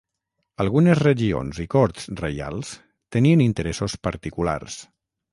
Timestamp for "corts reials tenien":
1.73-3.43